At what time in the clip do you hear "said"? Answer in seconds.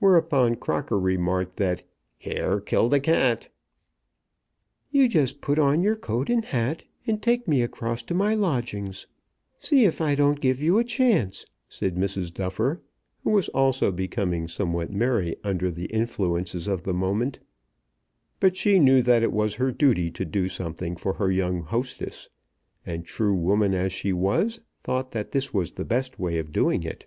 11.68-11.94